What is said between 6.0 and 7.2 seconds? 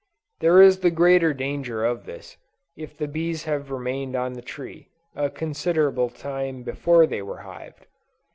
time before